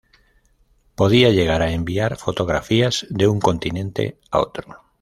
[0.95, 4.81] Podía llegar a enviar fotografías de un continente a otro.